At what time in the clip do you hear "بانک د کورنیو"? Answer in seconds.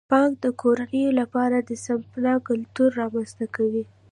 0.11-1.11